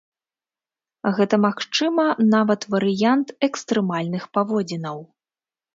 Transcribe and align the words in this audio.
Гэта, 1.17 1.35
магчыма, 1.47 2.07
нават 2.35 2.61
варыянт 2.75 3.27
экстрэмальных 3.51 4.23
паводзінаў. 4.37 4.97